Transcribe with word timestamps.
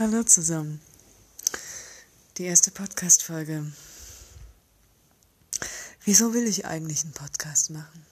Hallo 0.00 0.22
zusammen. 0.22 0.80
Die 2.38 2.44
erste 2.44 2.70
Podcast-Folge. 2.70 3.70
Wieso 6.06 6.32
will 6.32 6.46
ich 6.46 6.64
eigentlich 6.64 7.04
einen 7.04 7.12
Podcast 7.12 7.68
machen? 7.68 8.06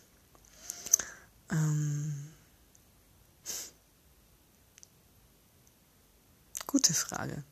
Ähm, 1.50 2.28
gute 6.66 6.92
Frage. 6.92 7.42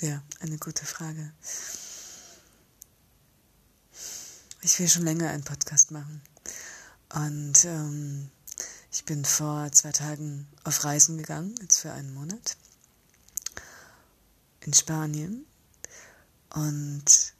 Ja, 0.00 0.20
eine 0.40 0.58
gute 0.58 0.84
Frage. 0.84 1.32
Ich 4.62 4.80
will 4.80 4.88
schon 4.88 5.04
länger 5.04 5.30
einen 5.30 5.44
Podcast 5.44 5.92
machen. 5.92 6.20
Und 7.14 7.64
ähm, 7.66 8.32
ich 8.90 9.04
bin 9.04 9.24
vor 9.24 9.70
zwei 9.70 9.92
Tagen 9.92 10.48
auf 10.64 10.82
Reisen 10.82 11.18
gegangen, 11.18 11.54
jetzt 11.62 11.78
für 11.78 11.92
einen 11.92 12.12
Monat 12.14 12.56
in 14.64 14.72
Spanien. 14.72 15.46
Und 16.54 17.34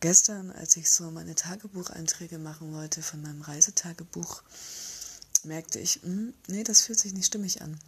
gestern, 0.00 0.50
als 0.50 0.76
ich 0.76 0.90
so 0.90 1.10
meine 1.10 1.34
Tagebucheinträge 1.34 2.38
machen 2.38 2.72
wollte 2.72 3.02
von 3.02 3.22
meinem 3.22 3.42
Reisetagebuch, 3.42 4.42
merkte 5.44 5.78
ich, 5.78 6.02
mh, 6.02 6.08
hm, 6.08 6.34
nee, 6.48 6.64
das 6.64 6.82
fühlt 6.82 6.98
sich 6.98 7.12
nicht 7.12 7.26
stimmig 7.26 7.62
an. 7.62 7.78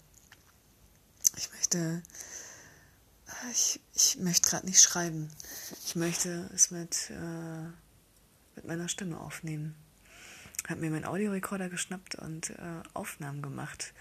Ich 1.37 1.51
möchte, 1.53 2.03
ich, 3.53 3.81
ich 3.95 4.19
möchte 4.19 4.49
gerade 4.49 4.67
nicht 4.67 4.81
schreiben. 4.81 5.31
Ich 5.85 5.97
möchte 5.97 6.51
es 6.55 6.71
mit, 6.71 7.11
äh, 7.11 7.65
mit 8.57 8.67
meiner 8.67 8.89
Stimme 8.89 9.21
aufnehmen. 9.21 9.75
Habe 10.69 10.81
mir 10.81 10.91
meinen 10.91 11.05
Audiorekorder 11.05 11.69
geschnappt 11.69 12.17
und 12.17 12.51
äh, 12.51 12.83
Aufnahmen 12.95 13.43
gemacht 13.43 13.93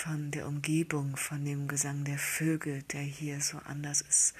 von 0.00 0.30
der 0.30 0.46
Umgebung, 0.46 1.16
von 1.18 1.44
dem 1.44 1.68
Gesang 1.68 2.04
der 2.04 2.16
Vögel, 2.16 2.82
der 2.84 3.02
hier 3.02 3.42
so 3.42 3.58
anders 3.58 4.00
ist 4.00 4.34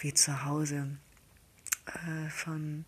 wie 0.00 0.14
zu 0.14 0.44
Hause, 0.44 0.96
äh, 1.86 2.30
von, 2.30 2.84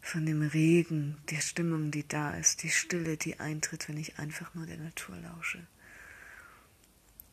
von 0.00 0.26
dem 0.26 0.42
Regen, 0.42 1.16
der 1.30 1.40
Stimmung, 1.40 1.92
die 1.92 2.06
da 2.06 2.32
ist, 2.32 2.64
die 2.64 2.70
Stille, 2.70 3.16
die 3.16 3.38
eintritt, 3.38 3.88
wenn 3.88 3.98
ich 3.98 4.18
einfach 4.18 4.52
nur 4.54 4.66
der 4.66 4.78
Natur 4.78 5.16
lausche. 5.16 5.64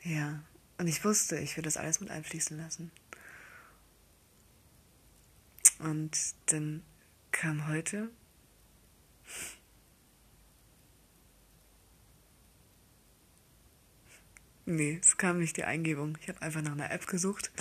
Ja, 0.03 0.39
und 0.77 0.85
ich 0.85 1.03
wusste, 1.03 1.39
ich 1.39 1.57
würde 1.57 1.65
das 1.65 1.77
alles 1.77 1.99
mit 1.99 2.11
einfließen 2.11 2.57
lassen. 2.57 2.91
Und 5.79 6.15
dann 6.45 6.83
kam 7.31 7.67
heute 7.67 8.11
Nee, 14.67 14.99
es 15.01 15.17
kam 15.17 15.39
nicht 15.39 15.57
die 15.57 15.63
Eingebung. 15.63 16.17
Ich 16.21 16.27
habe 16.27 16.41
einfach 16.41 16.61
nach 16.61 16.71
einer 16.71 16.89
App 16.89 17.05
gesucht. 17.05 17.51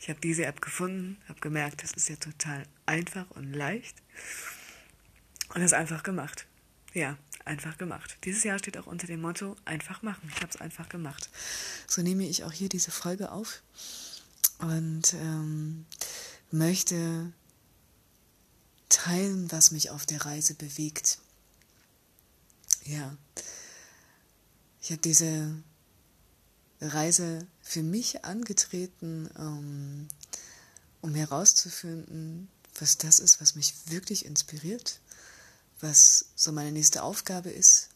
Ich 0.00 0.08
habe 0.08 0.18
diese 0.20 0.46
App 0.46 0.62
gefunden, 0.62 1.18
habe 1.28 1.40
gemerkt, 1.40 1.82
das 1.82 1.92
ist 1.92 2.08
ja 2.08 2.16
total 2.16 2.66
einfach 2.86 3.30
und 3.32 3.52
leicht. 3.52 3.96
Und 5.54 5.60
es 5.60 5.74
einfach 5.74 6.02
gemacht. 6.02 6.46
Ja, 6.94 7.18
einfach 7.44 7.76
gemacht. 7.76 8.16
Dieses 8.24 8.44
Jahr 8.44 8.58
steht 8.58 8.78
auch 8.78 8.86
unter 8.86 9.06
dem 9.06 9.20
Motto 9.20 9.56
einfach 9.66 10.00
machen. 10.02 10.30
Ich 10.34 10.36
habe 10.36 10.48
es 10.48 10.60
einfach 10.60 10.88
gemacht. 10.88 11.28
So 11.86 12.00
nehme 12.00 12.26
ich 12.26 12.44
auch 12.44 12.52
hier 12.52 12.70
diese 12.70 12.90
Folge 12.90 13.30
auf 13.30 13.62
und 14.58 15.12
ähm, 15.14 15.84
möchte 16.50 17.32
teilen, 18.88 19.52
was 19.52 19.70
mich 19.70 19.90
auf 19.90 20.06
der 20.06 20.24
Reise 20.24 20.54
bewegt. 20.54 21.18
Ja, 22.84 23.16
ich 24.80 24.90
habe 24.90 25.00
diese 25.00 25.62
Reise 26.92 27.46
für 27.62 27.82
mich 27.82 28.24
angetreten, 28.24 29.30
ähm, 29.38 30.08
um 31.00 31.14
herauszufinden, 31.14 32.48
was 32.78 32.98
das 32.98 33.18
ist, 33.18 33.40
was 33.40 33.54
mich 33.54 33.74
wirklich 33.86 34.24
inspiriert, 34.24 35.00
was 35.80 36.26
so 36.34 36.52
meine 36.52 36.72
nächste 36.72 37.02
Aufgabe 37.02 37.50
ist 37.50 37.88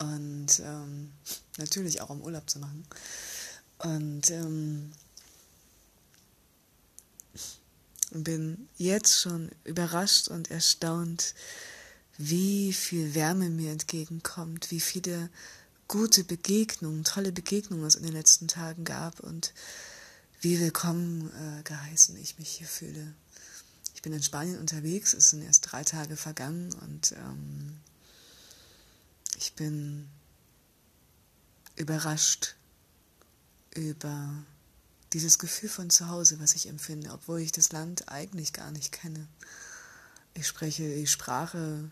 und 0.00 0.60
ähm, 0.60 1.12
natürlich 1.58 2.00
auch 2.00 2.10
um 2.10 2.22
Urlaub 2.22 2.48
zu 2.48 2.58
machen. 2.58 2.86
Und 3.78 4.30
ähm, 4.30 4.92
bin 8.12 8.68
jetzt 8.76 9.20
schon 9.20 9.50
überrascht 9.64 10.28
und 10.28 10.50
erstaunt, 10.50 11.34
wie 12.18 12.72
viel 12.72 13.14
Wärme 13.14 13.48
mir 13.48 13.72
entgegenkommt, 13.72 14.70
wie 14.70 14.80
viele 14.80 15.30
gute 15.90 16.22
Begegnungen, 16.22 17.02
tolle 17.02 17.32
Begegnungen 17.32 17.84
es 17.84 17.96
in 17.96 18.04
den 18.04 18.12
letzten 18.12 18.46
Tagen 18.46 18.84
gab 18.84 19.18
und 19.18 19.52
wie 20.40 20.60
willkommen 20.60 21.32
äh, 21.34 21.64
geheißen 21.64 22.16
ich 22.16 22.38
mich 22.38 22.48
hier 22.48 22.68
fühle. 22.68 23.12
Ich 23.96 24.00
bin 24.00 24.12
in 24.12 24.22
Spanien 24.22 24.60
unterwegs, 24.60 25.14
es 25.14 25.30
sind 25.30 25.42
erst 25.42 25.72
drei 25.72 25.82
Tage 25.82 26.16
vergangen 26.16 26.72
und 26.74 27.10
ähm, 27.10 27.80
ich 29.36 29.54
bin 29.54 30.08
überrascht 31.74 32.54
über 33.74 34.32
dieses 35.12 35.40
Gefühl 35.40 35.70
von 35.70 35.90
zu 35.90 36.08
Hause, 36.08 36.38
was 36.38 36.54
ich 36.54 36.68
empfinde, 36.68 37.10
obwohl 37.10 37.40
ich 37.40 37.50
das 37.50 37.72
Land 37.72 38.08
eigentlich 38.08 38.52
gar 38.52 38.70
nicht 38.70 38.92
kenne. 38.92 39.26
Ich 40.34 40.46
spreche 40.46 40.94
die 40.94 41.08
Sprache 41.08 41.90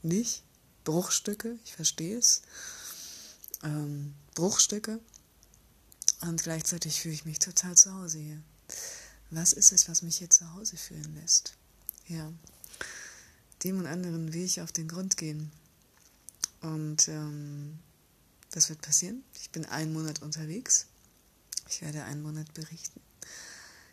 nicht, 0.00 0.42
Bruchstücke, 0.84 1.58
ich 1.66 1.74
verstehe 1.74 2.16
es 2.16 2.40
ähm, 3.62 4.14
Bruchstücke 4.34 5.00
und 6.22 6.42
gleichzeitig 6.42 7.00
fühle 7.00 7.14
ich 7.14 7.24
mich 7.24 7.38
total 7.38 7.76
zu 7.76 7.94
Hause 7.94 8.18
hier. 8.18 8.42
Was 9.30 9.52
ist 9.52 9.72
es, 9.72 9.88
was 9.88 10.02
mich 10.02 10.18
hier 10.18 10.30
zu 10.30 10.52
Hause 10.54 10.76
fühlen 10.76 11.14
lässt? 11.20 11.54
Ja, 12.08 12.32
dem 13.62 13.78
und 13.78 13.86
anderen 13.86 14.32
will 14.32 14.42
ich 14.42 14.60
auf 14.60 14.72
den 14.72 14.88
Grund 14.88 15.16
gehen. 15.16 15.50
Und 16.60 17.08
ähm, 17.08 17.78
das 18.50 18.68
wird 18.68 18.82
passieren. 18.82 19.22
Ich 19.40 19.50
bin 19.50 19.64
einen 19.66 19.92
Monat 19.92 20.22
unterwegs. 20.22 20.86
Ich 21.68 21.82
werde 21.82 22.04
einen 22.04 22.22
Monat 22.22 22.52
berichten. 22.54 23.00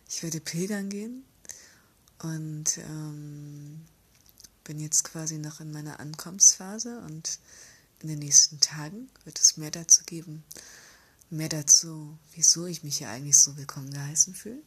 Ich 0.10 0.24
werde 0.24 0.40
pilgern 0.40 0.90
gehen 0.90 1.24
und 2.24 2.78
ähm, 2.78 3.86
bin 4.64 4.80
jetzt 4.80 5.04
quasi 5.04 5.38
noch 5.38 5.60
in 5.60 5.72
meiner 5.72 6.00
Ankommensphase 6.00 7.00
und 7.02 7.40
in 8.02 8.10
den 8.10 8.20
nächsten 8.20 8.60
Tagen 8.60 9.10
wird 9.26 9.40
es 9.40 9.58
mehr 9.58 9.72
dazu 9.72 10.04
geben, 10.06 10.44
mehr 11.30 11.50
dazu, 11.50 12.18
wieso 12.34 12.66
ich 12.66 12.84
mich 12.84 12.98
hier 12.98 13.10
eigentlich 13.10 13.38
so 13.38 13.58
willkommen 13.58 13.92
geheißen 13.92 14.36
fühle 14.36 14.62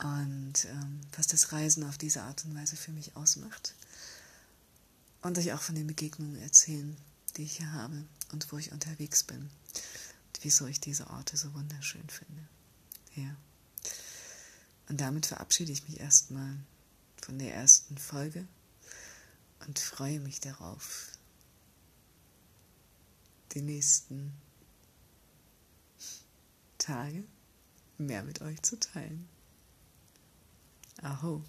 und 0.00 0.64
ähm, 0.66 1.00
was 1.16 1.26
das 1.26 1.52
Reisen 1.52 1.84
auf 1.84 1.98
diese 1.98 2.22
Art 2.22 2.44
und 2.44 2.54
Weise 2.54 2.76
für 2.76 2.92
mich 2.92 3.16
ausmacht. 3.16 3.74
Und 5.22 5.36
euch 5.38 5.52
auch 5.52 5.60
von 5.60 5.74
den 5.74 5.86
Begegnungen 5.86 6.40
erzählen, 6.40 6.96
die 7.36 7.42
ich 7.42 7.56
hier 7.56 7.72
habe 7.72 8.04
und 8.32 8.50
wo 8.52 8.58
ich 8.58 8.72
unterwegs 8.72 9.24
bin 9.24 9.40
und 9.40 10.38
wieso 10.42 10.66
ich 10.66 10.80
diese 10.80 11.08
Orte 11.08 11.36
so 11.36 11.52
wunderschön 11.54 12.08
finde. 12.08 12.42
Ja. 13.16 13.36
Und 14.88 15.00
damit 15.00 15.26
verabschiede 15.26 15.72
ich 15.72 15.88
mich 15.88 16.00
erstmal 16.00 16.56
von 17.20 17.38
der 17.38 17.54
ersten 17.54 17.98
Folge 17.98 18.46
und 19.66 19.78
freue 19.78 20.20
mich 20.20 20.40
darauf, 20.40 21.17
die 23.52 23.62
nächsten 23.62 24.32
Tage 26.78 27.24
mehr 27.98 28.22
mit 28.22 28.40
euch 28.42 28.62
zu 28.62 28.78
teilen. 28.78 29.28
Aho. 31.02 31.42